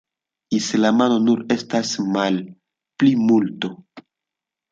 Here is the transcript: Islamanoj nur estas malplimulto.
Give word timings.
Islamanoj 0.59 1.17
nur 1.25 1.43
estas 1.57 1.91
malplimulto. 2.15 3.71